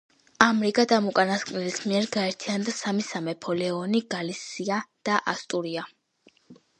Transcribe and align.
ამრიგად 0.43 0.91
ამ 0.95 1.09
უკანასკნელის 1.09 1.75
მიერ 1.91 2.07
გაერთიანდა 2.15 2.73
სამი 2.77 3.05
სამეფო: 3.07 3.55
ლეონი, 3.59 4.01
გალისია 4.15 4.79
და 5.11 5.19
ასტურია. 5.35 5.85